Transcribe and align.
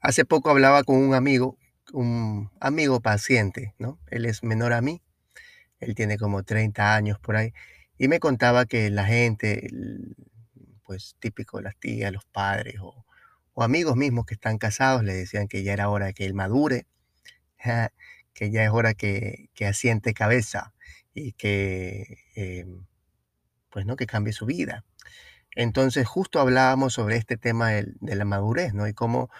Hace 0.00 0.24
poco 0.24 0.50
hablaba 0.50 0.82
con 0.82 0.96
un 0.96 1.14
amigo, 1.14 1.58
un 1.92 2.50
amigo 2.60 3.00
paciente, 3.00 3.74
¿no? 3.78 3.98
Él 4.08 4.24
es 4.26 4.42
menor 4.42 4.72
a 4.72 4.80
mí, 4.80 5.02
él 5.78 5.94
tiene 5.94 6.16
como 6.18 6.42
30 6.42 6.94
años 6.94 7.18
por 7.18 7.36
ahí, 7.36 7.52
y 7.98 8.08
me 8.08 8.18
contaba 8.18 8.64
que 8.64 8.88
la 8.90 9.04
gente, 9.04 9.68
pues 10.84 11.16
típico, 11.20 11.60
las 11.60 11.76
tías, 11.76 12.12
los 12.12 12.24
padres 12.24 12.76
o, 12.80 13.04
amigos 13.62 13.94
mismos 13.94 14.24
que 14.24 14.32
están 14.32 14.56
casados, 14.56 15.04
le 15.04 15.12
decían 15.12 15.46
que 15.46 15.62
ya 15.62 15.74
era 15.74 15.90
hora 15.90 16.14
que 16.14 16.24
él 16.24 16.32
madure, 16.32 16.86
que 18.32 18.50
ya 18.50 18.64
es 18.64 18.70
hora 18.70 18.94
que, 18.94 19.50
asiente 19.68 20.14
cabeza 20.14 20.72
y 21.12 21.32
que, 21.32 22.16
em, 22.34 22.86
pues, 23.70 23.84
¿no? 23.86 23.96
Que 23.96 24.06
cambie 24.06 24.32
su 24.32 24.46
vida. 24.46 24.84
Entonces, 25.56 26.06
justo 26.06 26.40
hablábamos 26.40 26.94
sobre 26.94 27.16
este 27.16 27.36
tema 27.36 27.70
de, 27.70 27.94
la 28.00 28.24
madurez, 28.24 28.74
¿no? 28.74 28.88
Y 28.88 28.94
cómo 28.94 29.30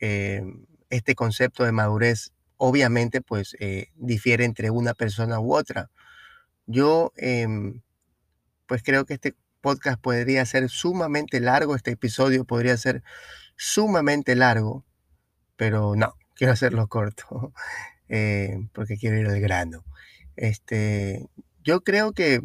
em, 0.00 0.66
este 0.90 1.14
concepto 1.14 1.64
de 1.64 1.72
madurez, 1.72 2.32
obviamente, 2.56 3.20
pues, 3.22 3.56
eh, 3.60 3.88
difiere 3.96 4.44
entre 4.44 4.70
una 4.70 4.94
persona 4.94 5.40
u 5.40 5.54
otra. 5.54 5.90
Yo, 6.66 7.12
em, 7.16 7.82
pues 8.66 8.82
creo 8.82 9.04
que 9.06 9.14
este 9.14 9.34
podcast 9.60 10.00
podría 10.00 10.44
ser 10.46 10.68
sumamente 10.70 11.40
largo, 11.40 11.76
este 11.76 11.92
episodio 11.92 12.44
podría 12.44 12.76
ser 12.76 13.02
sumamente 13.56 14.34
largo, 14.36 14.84
pero 15.56 15.96
no, 15.96 16.14
quiero 16.34 16.52
hacerlo 16.52 16.88
corto, 16.88 17.52
eh, 18.08 18.58
porque 18.72 18.96
quiero 18.96 19.18
ir 19.20 19.26
al 19.28 19.40
grano. 19.40 19.84
Este, 20.36 21.28
yo 21.62 21.82
creo 21.82 22.12
que, 22.12 22.40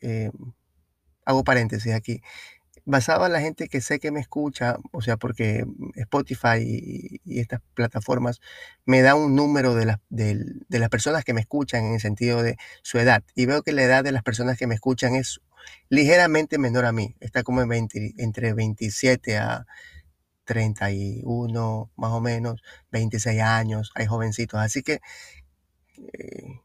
eh, 0.00 0.30
hago 1.24 1.44
paréntesis 1.44 1.94
aquí, 1.94 2.22
basado 2.84 3.26
en 3.26 3.32
la 3.32 3.40
gente 3.40 3.68
que 3.68 3.80
sé 3.80 3.98
que 3.98 4.10
me 4.10 4.20
escucha, 4.20 4.76
o 4.92 5.00
sea, 5.00 5.16
porque 5.16 5.64
Spotify 5.96 6.58
y, 6.60 7.40
estas 7.40 7.60
plataformas 7.74 8.40
me 8.84 9.02
dan 9.02 9.16
un 9.16 9.34
número 9.34 9.74
de, 9.74 9.96
de, 10.10 10.78
las 10.78 10.88
personas 10.90 11.24
que 11.24 11.32
me 11.32 11.40
escuchan 11.40 11.84
en 11.84 11.94
el 11.94 12.00
sentido 12.00 12.42
de 12.42 12.56
su 12.82 12.98
edad. 12.98 13.22
Y 13.34 13.46
veo 13.46 13.62
que 13.62 13.72
la 13.72 13.82
edad 13.82 14.04
de 14.04 14.12
las 14.12 14.22
personas 14.22 14.58
que 14.58 14.66
me 14.66 14.74
escuchan 14.74 15.14
es 15.14 15.40
ligeramente 15.88 16.58
menor 16.58 16.84
a 16.84 16.92
mí. 16.92 17.16
Está 17.20 17.42
como 17.42 17.62
en 17.62 17.88
entre 18.18 18.52
27 18.52 19.38
a 19.38 19.66
31, 20.44 21.90
más 21.96 22.10
o 22.12 22.20
menos, 22.20 22.62
26 22.92 23.40
años, 23.40 23.90
hay 23.94 24.06
jovencitos. 24.06 24.60
Así 24.60 24.82
que 24.82 25.00
eh, 25.96 26.60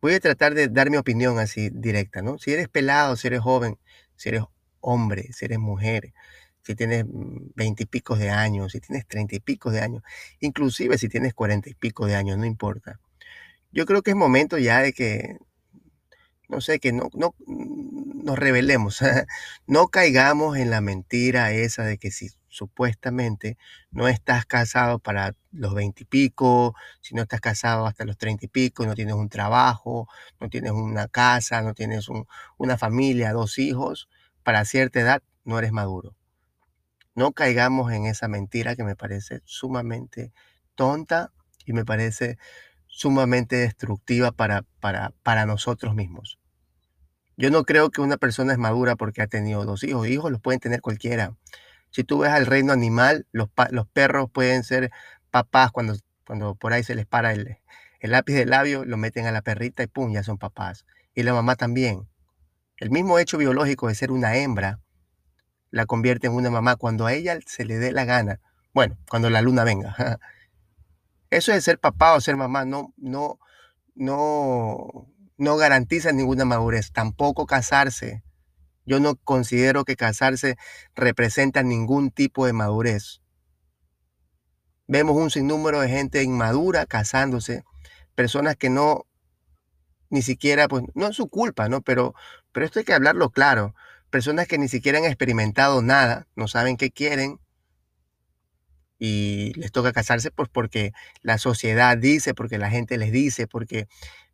voy 0.00 0.14
a 0.14 0.20
tratar 0.20 0.54
de 0.54 0.68
dar 0.68 0.90
mi 0.90 0.96
opinión 0.96 1.38
así 1.38 1.70
directa, 1.70 2.22
¿no? 2.22 2.38
Si 2.38 2.52
eres 2.52 2.68
pelado, 2.68 3.16
si 3.16 3.26
eres 3.28 3.40
joven, 3.40 3.78
si 4.16 4.30
eres 4.30 4.42
hombre, 4.80 5.32
si 5.32 5.44
eres 5.46 5.58
mujer, 5.58 6.12
si 6.62 6.74
tienes 6.74 7.04
mm, 7.06 7.52
pico 7.90 8.16
de 8.16 8.30
años, 8.30 8.72
si 8.72 8.80
tienes 8.80 9.06
treinta 9.06 9.34
y 9.36 9.40
pico 9.40 9.70
de 9.70 9.80
años, 9.80 10.02
inclusive 10.40 10.98
si 10.98 11.08
tienes 11.08 11.34
cuarenta 11.34 11.70
y 11.70 11.74
pico 11.74 12.06
de 12.06 12.16
años, 12.16 12.38
no 12.38 12.44
importa. 12.46 13.00
Yo 13.72 13.86
creo 13.86 14.02
que 14.02 14.10
es 14.10 14.16
momento 14.16 14.58
ya 14.58 14.80
de 14.82 14.92
que, 14.92 15.38
no 16.48 16.60
sé, 16.60 16.80
que 16.80 16.92
no, 16.92 17.08
no 17.14 17.34
nos 17.46 18.38
revelemos, 18.38 19.00
no 19.66 19.88
caigamos 19.88 20.56
en 20.56 20.70
la 20.70 20.80
mentira 20.80 21.52
esa 21.52 21.84
de 21.84 21.98
que 21.98 22.10
si 22.10 22.30
supuestamente 22.48 23.56
no 23.90 24.08
estás 24.08 24.44
casado 24.44 24.98
para 24.98 25.34
los 25.52 25.74
veinte 25.74 26.02
y 26.02 26.06
pico, 26.06 26.74
si 27.00 27.14
no 27.14 27.22
estás 27.22 27.40
casado 27.40 27.86
hasta 27.86 28.04
los 28.04 28.18
treinta 28.18 28.44
y 28.44 28.48
pico, 28.48 28.84
no 28.86 28.94
tienes 28.94 29.14
un 29.14 29.28
trabajo, 29.28 30.08
no 30.40 30.48
tienes 30.50 30.72
una 30.72 31.08
casa, 31.08 31.62
no 31.62 31.74
tienes 31.74 32.08
una 32.58 32.76
familia, 32.76 33.32
dos 33.32 33.58
hijos, 33.58 34.08
para 34.50 34.64
cierta 34.64 34.98
edad 34.98 35.22
no 35.44 35.60
eres 35.60 35.70
maduro. 35.70 36.16
No 37.14 37.30
caigamos 37.30 37.92
en 37.92 38.06
esa 38.06 38.26
mentira 38.26 38.74
que 38.74 38.82
me 38.82 38.96
parece 38.96 39.42
sumamente 39.44 40.32
tonta 40.74 41.30
y 41.64 41.72
me 41.72 41.84
parece 41.84 42.36
sumamente 42.88 43.54
destructiva 43.54 44.32
para, 44.32 44.64
para, 44.80 45.12
para 45.22 45.46
nosotros 45.46 45.94
mismos. 45.94 46.40
Yo 47.36 47.52
no 47.52 47.62
creo 47.62 47.90
que 47.90 48.00
una 48.00 48.16
persona 48.16 48.50
es 48.50 48.58
madura 48.58 48.96
porque 48.96 49.22
ha 49.22 49.28
tenido 49.28 49.64
dos 49.64 49.84
hijos. 49.84 50.08
Hijos 50.08 50.32
los 50.32 50.40
pueden 50.40 50.58
tener 50.58 50.80
cualquiera. 50.80 51.36
Si 51.90 52.02
tú 52.02 52.18
ves 52.18 52.32
al 52.32 52.46
reino 52.46 52.72
animal, 52.72 53.28
los, 53.30 53.50
los 53.70 53.86
perros 53.86 54.28
pueden 54.32 54.64
ser 54.64 54.90
papás 55.30 55.70
cuando, 55.70 55.94
cuando 56.26 56.56
por 56.56 56.72
ahí 56.72 56.82
se 56.82 56.96
les 56.96 57.06
para 57.06 57.30
el, 57.34 57.58
el 58.00 58.10
lápiz 58.10 58.34
de 58.34 58.46
labio, 58.46 58.84
lo 58.84 58.96
meten 58.96 59.26
a 59.26 59.30
la 59.30 59.42
perrita 59.42 59.84
y 59.84 59.86
pum, 59.86 60.12
ya 60.12 60.24
son 60.24 60.38
papás. 60.38 60.86
Y 61.14 61.22
la 61.22 61.34
mamá 61.34 61.54
también. 61.54 62.09
El 62.80 62.90
mismo 62.90 63.18
hecho 63.18 63.36
biológico 63.36 63.88
de 63.88 63.94
ser 63.94 64.10
una 64.10 64.36
hembra 64.36 64.80
la 65.70 65.84
convierte 65.84 66.26
en 66.26 66.32
una 66.32 66.50
mamá 66.50 66.76
cuando 66.76 67.06
a 67.06 67.12
ella 67.12 67.38
se 67.46 67.66
le 67.66 67.78
dé 67.78 67.92
la 67.92 68.06
gana. 68.06 68.40
Bueno, 68.72 68.96
cuando 69.08 69.28
la 69.28 69.42
luna 69.42 69.64
venga. 69.64 69.94
Eso 71.30 71.52
de 71.52 71.60
ser 71.60 71.78
papá 71.78 72.14
o 72.14 72.20
ser 72.20 72.36
mamá 72.36 72.64
no, 72.64 72.92
no, 72.96 73.38
no, 73.94 75.06
no 75.36 75.56
garantiza 75.58 76.10
ninguna 76.10 76.46
madurez. 76.46 76.90
Tampoco 76.90 77.46
casarse. 77.46 78.24
Yo 78.86 78.98
no 78.98 79.14
considero 79.14 79.84
que 79.84 79.94
casarse 79.94 80.56
representa 80.94 81.62
ningún 81.62 82.10
tipo 82.10 82.46
de 82.46 82.54
madurez. 82.54 83.20
Vemos 84.88 85.16
un 85.16 85.30
sinnúmero 85.30 85.80
de 85.80 85.88
gente 85.88 86.22
inmadura 86.22 86.86
casándose, 86.86 87.62
personas 88.16 88.56
que 88.56 88.70
no 88.70 89.06
ni 90.10 90.22
siquiera, 90.22 90.68
pues 90.68 90.82
no 90.94 91.06
es 91.06 91.16
su 91.16 91.28
culpa, 91.28 91.68
¿no? 91.68 91.80
Pero, 91.82 92.14
pero 92.52 92.66
esto 92.66 92.78
hay 92.78 92.84
que 92.84 92.94
hablarlo 92.94 93.30
claro. 93.30 93.74
Personas 94.10 94.46
que 94.48 94.58
ni 94.58 94.68
siquiera 94.68 94.98
han 94.98 95.04
experimentado 95.04 95.82
nada, 95.82 96.26
no 96.34 96.48
saben 96.48 96.76
qué 96.76 96.90
quieren 96.90 97.38
y 99.00 99.52
les 99.54 99.72
toca 99.72 99.92
casarse 99.92 100.30
pues 100.30 100.48
porque 100.52 100.92
la 101.22 101.38
sociedad 101.38 101.96
dice, 101.96 102.34
porque 102.34 102.58
la 102.58 102.70
gente 102.70 102.98
les 102.98 103.10
dice, 103.10 103.46
porque, 103.46 103.88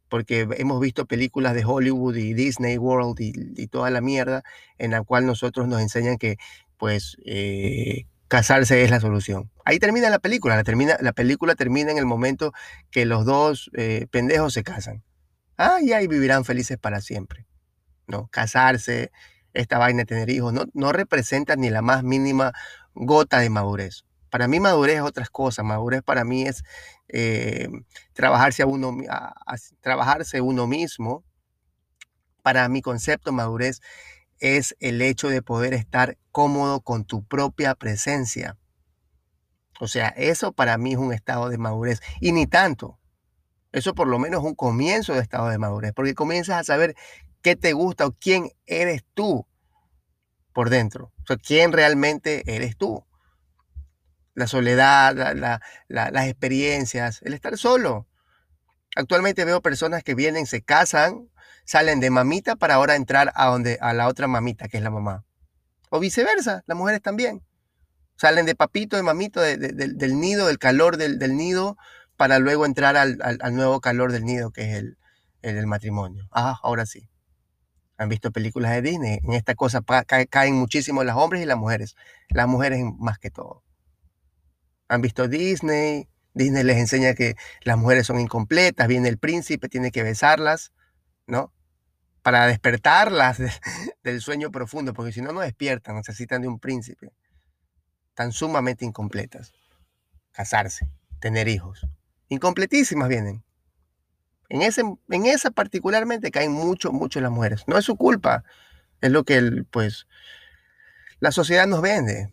porque 0.09 0.49
hemos 0.59 0.81
visto 0.81 1.07
películas 1.07 1.55
de 1.55 1.65
Hollywood 1.65 2.17
y 2.17 2.35
Disney 2.35 2.77
World 2.77 3.17
y, 3.21 3.67
toda 3.69 3.91
la 3.91 4.01
mierda 4.01 4.43
en 4.79 4.91
la 4.91 5.03
cual 5.03 5.25
nosotros 5.25 5.69
nos 5.69 5.81
enseñan 5.81 6.19
que 6.19 6.37
pues 6.77 7.17
eh, 7.25 8.07
casarse 8.29 8.83
es 8.83 8.91
la 8.91 9.01
solución. 9.01 9.51
Ahí 9.65 9.79
termina 9.79 10.11
la 10.11 10.19
película, 10.19 10.57
la, 10.57 10.65
termina, 10.65 10.97
la 11.01 11.13
película 11.13 11.55
termina 11.55 11.93
en 11.93 11.99
el 11.99 12.07
momento 12.07 12.53
que 12.91 13.07
los 13.07 13.25
dos 13.25 13.71
eh, 13.75 14.07
pendejos 14.11 14.53
se 14.53 14.65
casan. 14.65 15.03
Ah, 15.57 15.79
y 15.81 15.93
ahí 15.93 16.07
vivirán 16.07 16.45
felices 16.45 16.77
para 16.77 17.01
siempre. 17.01 17.46
No, 18.07 18.29
casarse, 18.29 19.11
esta 19.53 19.79
vaina 19.79 20.05
tener 20.05 20.31
hijos, 20.31 20.53
no, 20.53 20.65
no 20.75 20.93
representa 20.93 21.57
ni 21.57 21.71
la 21.71 21.83
más 21.83 22.03
mínima 22.03 22.53
gota 22.95 23.41
de 23.41 23.51
madurez. 23.51 24.05
Para 24.31 24.49
mí 24.49 24.61
madurez 24.61 24.97
es 24.97 25.03
otras 25.03 25.31
cosas. 25.31 25.65
Madurez 25.65 26.03
para 26.03 26.25
mí 26.25 26.43
es 26.43 26.63
eh, 27.09 27.69
trabajarse, 28.13 28.63
a 28.63 28.67
uno, 28.67 28.97
trabajarse 29.81 30.41
uno 30.41 30.67
mismo. 30.67 31.25
Para 32.43 32.69
mi 32.69 32.83
concepto 32.83 33.33
madurez 33.33 33.81
es 34.39 34.77
el 34.81 35.01
hecho 35.01 35.29
de 35.29 35.43
poder 35.43 35.75
estar 35.75 36.19
cómodo 36.33 36.81
con 36.81 37.05
tu 37.05 37.25
propia 37.25 37.75
presencia. 37.75 38.59
O 39.81 39.89
sea, 39.89 40.09
eso 40.09 40.53
para 40.53 40.79
mí 40.79 40.93
es 40.93 40.99
un 40.99 41.13
estado 41.13 41.49
de 41.49 41.59
madurez. 41.59 42.01
Y 42.21 42.33
ni 42.33 42.47
tanto. 42.47 42.99
Eso 43.77 43.95
por 43.95 44.09
lo 44.09 44.19
menos 44.19 44.41
es 44.41 44.47
un 44.47 44.55
comienzo 44.55 45.13
de 45.13 45.21
estado 45.21 45.51
de 45.51 45.59
madurez, 45.59 45.93
porque 45.95 46.15
comienzas 46.15 46.57
a 46.57 46.65
saber 46.65 46.97
qué 47.43 47.57
te 47.57 47.75
gusta 47.75 48.07
o 48.07 48.13
quién 48.13 48.49
eres 48.65 49.05
tú 49.13 49.47
por 50.55 50.71
dentro. 50.71 51.13
O 51.23 51.27
sea, 51.27 51.37
quién 51.37 51.73
realmente 51.73 52.43
eres 52.47 52.79
tú. 52.79 53.05
La 54.33 54.47
soledad, 54.47 55.15
las 55.89 56.27
experiencias, 56.27 57.21
el 57.21 57.35
estar 57.35 57.59
solo. 57.59 58.07
Actualmente 58.97 59.45
veo 59.45 59.61
personas 59.61 60.03
que 60.03 60.15
vienen, 60.15 60.47
se 60.47 60.63
casan, 60.63 61.29
salen 61.67 62.01
de 62.01 62.09
mamita 62.09 62.57
para 62.57 62.77
ahora 62.77 62.97
entrar 62.97 63.31
a, 63.35 63.49
donde, 63.49 63.77
a 63.83 63.93
la 63.93 64.09
otra 64.09 64.27
mamita, 64.27 64.69
que 64.69 64.79
es 64.79 64.83
la 64.83 64.91
mamá. 64.91 65.27
O 65.91 66.01
viceversa, 66.01 66.65
las 66.67 66.79
mujeres 66.79 67.03
también. 67.03 67.43
Salen 68.17 68.47
de 68.47 68.55
papito, 68.55 68.97
de 68.97 69.03
mamito, 69.03 69.43
del 69.43 70.19
nido, 70.19 70.47
del 70.47 70.59
calor 70.59 70.97
del, 70.97 71.19
del 71.19 71.37
nido, 71.37 71.77
para 72.17 72.39
luego 72.39 72.67
entrar 72.67 72.97
al, 72.97 73.19
nuevo 73.55 73.81
calor 73.81 74.13
del 74.13 74.25
nido 74.25 74.51
que 74.51 74.71
es 74.71 74.77
el, 74.79 74.99
el, 75.43 75.67
matrimonio. 75.67 76.29
Ah, 76.33 76.59
ahora 76.63 76.87
sí. 76.87 77.09
Han 77.99 78.09
visto 78.09 78.31
películas 78.31 78.73
de 78.73 78.83
Disney. 78.83 79.21
En 79.23 79.33
esta 79.33 79.55
cosa 79.55 79.83
caen 80.29 80.55
muchísimo 80.55 81.05
los 81.05 81.17
hombres 81.17 81.43
y 81.43 81.47
las 81.47 81.57
mujeres. 81.57 81.97
Las 82.29 82.47
mujeres 82.47 82.83
más 82.99 83.19
que 83.19 83.31
todo. 83.31 83.63
Han 84.89 85.01
visto 85.01 85.29
Disney, 85.29 86.09
Disney 86.37 86.63
les 86.65 86.77
enseña 86.77 87.15
que 87.15 87.35
las 87.63 87.79
mujeres 87.79 88.07
son 88.07 88.21
incompletas, 88.21 88.87
viene 88.87 89.09
el 89.09 89.19
príncipe, 89.19 89.71
tiene 89.71 89.91
que 89.91 90.03
besarlas, 90.03 90.73
¿no? 91.27 91.51
Para 92.23 92.47
despertarlas 92.47 93.39
del 94.05 94.21
sueño 94.21 94.51
profundo, 94.51 94.93
porque 94.93 95.13
si 95.13 95.23
no, 95.23 95.33
no 95.33 95.41
despiertan, 95.41 95.97
necesitan 95.97 96.43
de 96.43 96.49
un 96.49 96.61
príncipe. 96.61 97.13
Tan 98.15 98.33
sumamente 98.33 98.85
incompletas. 98.85 99.55
Casarse, 100.33 100.91
tener 101.21 101.49
hijos. 101.49 101.87
Incompletísimas 102.29 103.09
vienen. 103.09 103.45
En, 104.49 104.63
ese, 104.63 104.83
en 105.09 105.27
esa 105.27 105.51
particularmente 105.51 106.31
caen 106.31 106.53
mucho, 106.53 106.93
mucho 106.93 107.21
las 107.21 107.31
mujeres. 107.31 107.65
No 107.67 107.79
es 107.79 107.85
su 107.85 107.97
culpa. 107.97 108.45
Es 109.01 109.11
lo 109.11 109.25
que 109.25 109.37
el, 109.37 109.65
pues, 109.67 110.07
la 111.21 111.33
sociedad 111.33 111.67
nos 111.67 111.83
vende. 111.83 112.33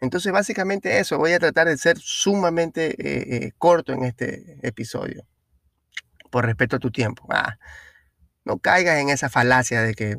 Entonces, 0.00 0.32
básicamente 0.32 0.98
eso, 0.98 1.16
voy 1.16 1.32
a 1.32 1.38
tratar 1.38 1.68
de 1.68 1.76
ser 1.76 1.96
sumamente 1.98 2.90
eh, 2.98 3.36
eh, 3.36 3.52
corto 3.56 3.92
en 3.92 4.02
este 4.02 4.58
episodio, 4.66 5.24
por 6.28 6.44
respeto 6.44 6.76
a 6.76 6.80
tu 6.80 6.90
tiempo. 6.90 7.24
Ah, 7.30 7.56
no 8.44 8.58
caigas 8.58 8.98
en 8.98 9.10
esa 9.10 9.30
falacia 9.30 9.80
de 9.82 9.94
que 9.94 10.16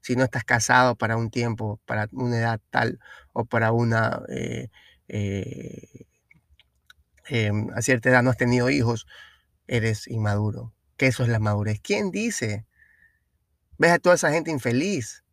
si 0.00 0.16
no 0.16 0.24
estás 0.24 0.44
casado 0.44 0.96
para 0.96 1.18
un 1.18 1.30
tiempo, 1.30 1.80
para 1.84 2.08
una 2.12 2.38
edad 2.38 2.60
tal 2.70 2.98
o 3.34 3.44
para 3.44 3.72
una, 3.72 4.22
eh, 4.30 4.70
em, 7.28 7.68
a 7.74 7.82
cierta 7.82 8.10
edad 8.10 8.22
no 8.22 8.30
has 8.30 8.36
tenido 8.36 8.70
hijos, 8.70 9.06
eres 9.66 10.06
inmaduro. 10.08 10.72
Que 10.96 11.06
eso 11.08 11.22
es 11.22 11.28
la 11.28 11.38
madurez. 11.38 11.80
¿Quién 11.80 12.10
dice? 12.10 12.66
Ves 13.78 13.92
a 13.92 13.98
toda 13.98 14.14
esa 14.14 14.30
gente 14.30 14.50
infeliz 14.50 15.24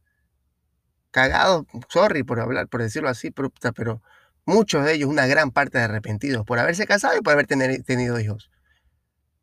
cagados, 1.14 1.66
sorry 1.90 2.24
por 2.24 2.40
hablar, 2.40 2.68
por 2.68 2.82
decirlo 2.82 3.08
así, 3.08 3.30
pero, 3.32 4.02
muchos 4.46 4.84
de 4.84 4.96
ellos, 4.96 5.10
una 5.10 5.28
gran 5.28 5.52
parte 5.52 5.78
arrepentidos 5.78 6.44
por 6.44 6.58
haberse 6.58 6.88
casado 6.88 7.16
y 7.18 7.22
por 7.22 7.34
haber 7.34 7.46
tenido 7.46 8.20
hijos. 8.20 8.50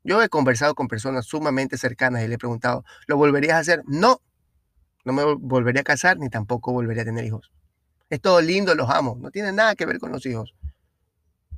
Yo 0.02 0.20
he 0.20 0.28
conversado 0.28 0.74
con 0.74 0.88
personas 0.88 1.26
sumamente 1.26 1.78
cercanas 1.78 2.24
y 2.24 2.28
le 2.28 2.34
he 2.34 2.38
preguntado, 2.38 2.84
¿lo 3.06 3.16
volverías 3.16 3.54
a 3.54 3.58
hacer? 3.60 3.82
No, 3.86 4.20
no 5.04 5.12
me 5.12 5.22
volvería 5.38 5.82
a 5.82 5.84
casar 5.84 6.18
ni 6.18 6.28
tampoco 6.28 6.72
volvería 6.72 7.02
a 7.02 7.06
tener 7.06 7.24
hijos. 7.24 7.52
Es 8.10 8.20
todo 8.20 8.40
lindo, 8.40 8.74
los 8.74 8.90
amo, 8.90 9.16
no 9.20 9.30
tiene 9.30 9.52
nada 9.52 9.76
que 9.76 9.86
ver 9.86 10.00
con 10.00 10.10
los 10.10 10.26
hijos, 10.26 10.54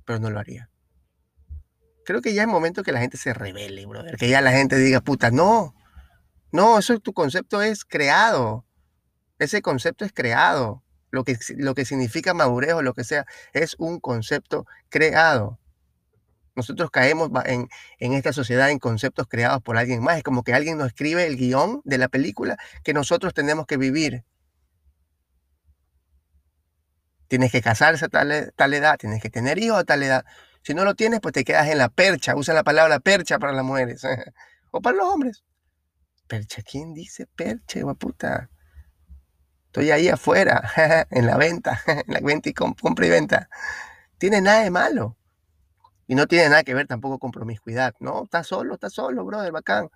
pero 0.05 0.19
no 0.19 0.29
lo 0.29 0.39
haría. 0.39 0.69
Creo 2.05 2.21
que 2.21 2.35
ya 2.35 2.43
es 2.43 2.49
momento 2.49 2.83
que 2.83 2.93
la 2.93 3.01
gente 3.01 3.17
se 3.17 3.33
revele, 3.33 3.87
brother, 3.87 4.17
que 4.17 4.29
ya 4.29 4.41
la 4.41 4.53
gente 4.53 4.77
diga, 4.77 5.01
puta, 5.01 5.31
no, 5.31 5.75
no, 6.53 6.79
eso 6.79 6.99
tu 7.01 7.13
concepto 7.13 7.63
es 7.63 7.85
creado. 7.85 8.67
Ese 9.39 9.63
concepto 9.63 10.05
es 10.05 10.13
creado. 10.13 10.83
Lo 11.11 11.25
que, 11.25 11.37
lo 11.57 11.75
que 11.75 11.85
significa 11.85 12.35
madurez 12.35 12.75
o 12.75 12.83
lo 12.83 12.95
que 12.95 13.05
sea, 13.05 13.27
es 13.53 13.75
un 13.79 14.01
concepto 14.01 14.67
creado. 14.89 15.59
Nosotros 16.55 16.91
caemos 16.91 17.31
en, 17.47 17.69
en 17.99 18.13
esta 18.13 18.33
sociedad 18.33 18.71
en 18.71 18.79
conceptos 18.79 19.27
creados 19.29 19.63
por 19.63 19.79
alguien 19.79 20.03
más. 20.03 20.19
Es 20.19 20.23
como 20.23 20.43
que 20.43 20.53
alguien 20.53 20.77
nos 20.77 20.89
escribe 20.89 21.27
el 21.27 21.37
guion 21.37 21.81
de 21.85 21.99
la 21.99 22.09
película 22.09 22.59
que 22.85 22.93
nosotros 22.93 23.33
tenemos 23.33 23.67
que 23.67 23.79
vivir. 23.79 24.25
Tienes 27.29 27.51
que 27.51 27.63
casarse 27.63 28.05
a 28.05 28.09
tal, 28.09 28.53
tal 28.57 28.75
edad, 28.75 28.99
tienes 28.99 29.23
que 29.23 29.31
tener 29.31 29.59
hijos 29.59 29.79
a 29.79 29.85
tal 29.85 30.03
edad. 30.03 30.27
Si 30.63 30.75
no 30.75 30.85
lo 30.85 30.95
tienes, 30.95 31.21
pues 31.21 31.33
te 31.33 31.45
quedas 31.45 31.69
en 31.69 31.79
la 31.79 31.89
percha. 31.89 32.37
Usa 32.37 32.55
la 32.55 32.63
palabra 32.63 33.01
percha 33.01 33.39
para 33.39 33.53
las 33.53 33.65
mujeres. 33.65 34.03
o 34.71 34.81
para 34.81 34.97
los 34.97 35.07
hombres. 35.07 35.45
Percha, 36.27 36.63
¿quién 36.63 36.95
dice 36.95 37.27
percha, 37.27 37.81
puta? 37.95 38.49
Estoy 39.67 39.91
ahí 39.91 40.09
afuera, 40.09 40.71
en 41.11 41.27
la 41.27 41.39
venta, 41.39 41.81
en 41.87 42.13
la 42.13 42.21
venta 42.21 42.51
y 42.51 42.53
compra 42.53 43.07
y 43.07 43.11
venta. 43.11 43.49
Tiene 44.19 44.43
nada 44.43 44.65
de 44.65 44.71
malo. 44.71 45.17
Y 46.07 46.15
no 46.15 46.27
tiene 46.27 46.51
nada 46.51 46.63
que 46.63 46.75
ver 46.75 46.87
tampoco 46.87 47.19
con 47.19 47.31
promiscuidad. 47.31 47.95
No, 47.99 48.25
está 48.25 48.45
solo, 48.45 48.75
está 48.75 48.91
solo, 48.91 49.25
brother, 49.25 49.51
bacán. 49.51 49.89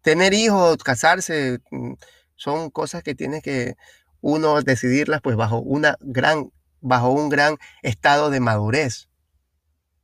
Tener 0.00 0.32
hijos, 0.32 0.78
casarse, 0.78 1.58
mm, 1.70 1.92
son 2.36 2.70
cosas 2.70 3.02
que 3.02 3.14
tiene 3.14 3.42
que 3.42 3.76
uno 4.22 4.62
decidirlas 4.62 5.20
pues 5.20 5.36
bajo 5.36 5.58
una 5.60 5.96
gran, 6.00 6.50
bajo 6.80 7.10
un 7.10 7.28
gran 7.28 7.56
estado 7.82 8.30
de 8.30 8.40
madurez. 8.40 9.09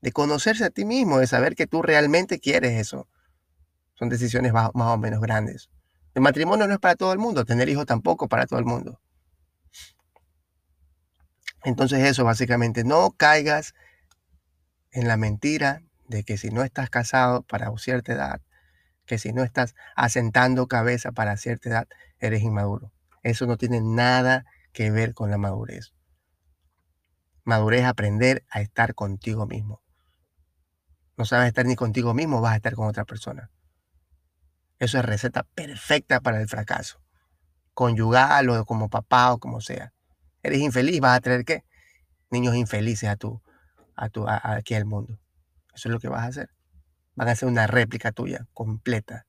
De 0.01 0.13
conocerse 0.13 0.65
a 0.65 0.71
ti 0.71 0.85
mismo, 0.85 1.19
de 1.19 1.27
saber 1.27 1.55
que 1.55 1.67
tú 1.67 1.83
realmente 1.83 2.39
quieres 2.39 2.79
eso. 2.81 3.09
Son 3.95 4.09
decisiones 4.09 4.53
más 4.53 4.71
o 4.75 4.99
menos 4.99 5.21
grandes. 5.21 5.71
El 6.15 6.23
matrimonio 6.23 6.67
no 6.67 6.75
es 6.75 6.81
para 6.81 6.97
todo 6.97 7.13
el 7.13 7.19
mundo, 7.19 7.45
tener 7.45 7.69
hijos 7.69 7.87
tampoco 7.87 8.29
para 8.29 8.47
todo 8.47 8.59
el 8.59 8.65
mundo. 8.65 9.01
Entonces 11.65 12.05
eso 12.05 12.25
básicamente, 12.25 12.85
no 12.85 13.11
caigas 13.11 13.75
en 14.93 15.09
la 15.09 15.17
mentira 15.17 15.83
de 16.09 16.25
que 16.25 16.39
si 16.39 16.51
no 16.51 16.63
estás 16.63 16.91
casado 16.91 17.43
para 17.43 17.71
cierta 17.77 18.13
edad, 18.13 18.41
que 19.05 19.19
si 19.19 19.33
no 19.33 19.43
estás 19.43 19.75
asentando 19.95 20.69
cabeza 20.69 21.13
para 21.13 21.37
cierta 21.37 21.69
edad, 21.69 21.89
eres 22.19 22.43
inmaduro. 22.43 22.93
Eso 23.23 23.47
no 23.47 23.57
tiene 23.57 23.81
nada 23.81 24.47
que 24.73 24.91
ver 24.91 25.13
con 25.13 25.31
la 25.31 25.39
madurez. 25.39 25.93
Madurez 27.45 27.81
es 27.81 27.87
aprender 27.87 28.45
a 28.49 28.61
estar 28.61 28.95
contigo 28.95 29.47
mismo. 29.47 29.83
No 31.17 31.25
sabes 31.25 31.49
estar 31.49 31.65
ni 31.65 31.77
contigo 31.77 32.15
mismo, 32.15 32.41
vas 32.41 32.53
a 32.53 32.57
estar 32.57 32.75
con 32.75 32.89
otra 32.89 33.05
persona. 33.05 33.51
Eso 34.79 34.99
es 34.99 35.05
receta 35.05 35.43
perfecta 35.43 36.21
para 36.21 36.41
el 36.41 36.49
fracaso. 36.49 37.01
Conyugal 37.73 38.51
o 38.51 38.65
como 38.65 38.89
papá 38.89 39.33
o 39.33 39.39
como 39.39 39.61
sea. 39.61 39.93
Eres 40.43 40.61
infeliz, 40.61 41.01
vas 41.01 41.17
a 41.17 41.21
traer 41.21 41.45
qué? 41.45 41.65
Niños 42.31 42.55
infelices 42.55 43.09
a 43.09 43.17
tu, 43.17 43.41
a 43.95 44.09
tu, 44.09 44.27
aquí 44.29 44.75
al 44.75 44.85
mundo. 44.85 45.19
Eso 45.75 45.89
es 45.89 45.93
lo 45.93 45.99
que 45.99 46.09
vas 46.09 46.23
a 46.23 46.27
hacer. 46.27 46.51
Van 47.15 47.29
a 47.29 47.33
hacer 47.33 47.49
una 47.49 47.67
réplica 47.67 48.13
tuya 48.13 48.47
completa. 48.53 49.27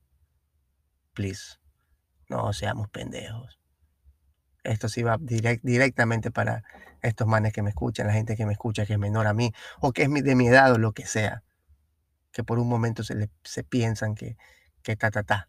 Please. 1.14 1.58
No 2.28 2.52
seamos 2.52 2.88
pendejos. 2.90 3.58
Esto 4.62 4.88
sí 4.88 5.02
va 5.02 5.16
directamente 5.18 6.30
para 6.30 6.62
estos 7.00 7.26
manes 7.26 7.54
que 7.54 7.62
me 7.62 7.70
escuchan, 7.70 8.06
la 8.06 8.12
gente 8.12 8.36
que 8.36 8.44
me 8.44 8.52
escucha, 8.52 8.84
que 8.84 8.94
es 8.94 8.98
menor 8.98 9.26
a 9.26 9.32
mí, 9.32 9.52
o 9.80 9.92
que 9.92 10.02
es 10.02 10.12
de 10.12 10.34
mi 10.34 10.48
edad 10.48 10.72
o 10.72 10.78
lo 10.78 10.92
que 10.92 11.06
sea. 11.06 11.42
Que 12.32 12.44
por 12.44 12.58
un 12.58 12.68
momento 12.68 13.02
se, 13.02 13.30
se 13.42 13.64
piensan 13.64 14.14
que, 14.14 14.36
que 14.82 14.96
ta, 14.96 15.10
ta, 15.10 15.22
ta. 15.22 15.48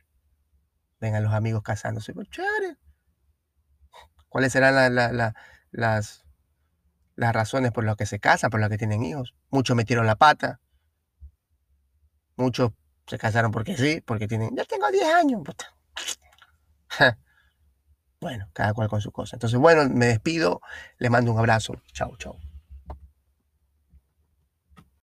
Vengan 0.99 1.23
los 1.23 1.33
amigos 1.33 1.63
casándose. 1.63 2.13
Chévere. 2.31 2.77
¿Cuáles 4.27 4.51
serán 4.53 4.95
las, 4.95 5.43
las 5.71 7.33
razones 7.33 7.71
por 7.71 7.83
las 7.83 7.95
que 7.95 8.05
se 8.05 8.19
casan, 8.19 8.49
por 8.49 8.59
las 8.59 8.69
que 8.69 8.77
tienen 8.77 9.03
hijos? 9.03 9.35
Muchos 9.49 9.75
metieron 9.75 10.05
la 10.05 10.15
pata. 10.15 10.59
Muchos 12.35 12.71
se 13.07 13.17
casaron 13.17 13.51
porque 13.51 13.75
sí, 13.75 14.01
porque 14.01 14.27
tienen. 14.27 14.55
Ya 14.55 14.65
tengo 14.65 14.89
10 14.89 15.13
años. 15.13 15.41
Bueno, 18.21 18.49
cada 18.51 18.73
cual 18.73 18.89
con 18.89 18.99
su 18.99 19.11
cosa. 19.11 19.37
Entonces, 19.37 19.57
bueno, 19.59 19.87
me 19.89 20.07
despido. 20.07 20.61
Les 20.97 21.09
mando 21.09 21.31
un 21.31 21.39
abrazo. 21.39 21.81
Chau, 21.93 22.17
chau. 22.17 22.37